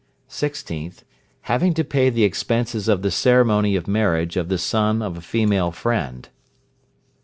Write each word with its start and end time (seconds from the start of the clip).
16th. 0.31 1.03
Having 1.41 1.75
to 1.75 1.83
pay 1.83 2.09
the 2.09 2.23
expenses 2.23 2.87
of 2.87 3.03
the 3.03 3.11
ceremony 3.11 3.75
of 3.75 3.87
marriage 3.87 4.35
of 4.35 4.49
the 4.49 4.57
son 4.57 4.99
of 4.99 5.15
a 5.15 5.21
female 5.21 5.69
friend. 5.71 6.29